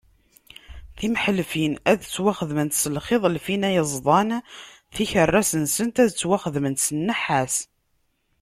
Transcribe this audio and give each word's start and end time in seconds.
Timleḥfin 0.97 1.73
ad 1.91 1.99
ttwaxedment 1.99 2.77
s 2.81 2.83
lxiḍ 2.95 3.23
n 3.27 3.33
lfina 3.37 3.69
yeẓdan, 3.75 4.29
tikerras-nsent 4.95 5.95
ad 6.03 6.09
ttwaxedment 6.11 6.83
s 6.85 6.87
nnḥas. 6.97 7.55